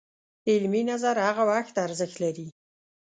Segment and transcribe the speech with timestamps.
[0.49, 2.47] علمي نظر هغه وخت ارزښت لري